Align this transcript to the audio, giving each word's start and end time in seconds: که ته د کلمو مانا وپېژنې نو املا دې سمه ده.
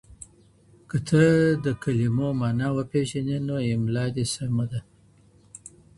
که 0.89 0.97
ته 1.07 1.21
د 1.65 1.67
کلمو 1.83 2.27
مانا 2.39 2.69
وپېژنې 2.77 3.37
نو 3.47 3.55
املا 3.71 4.05
دې 4.15 4.25
سمه 4.33 4.65
ده. 4.71 4.79